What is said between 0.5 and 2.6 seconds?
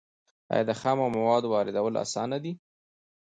آیا د خامو موادو واردول اسانه دي؟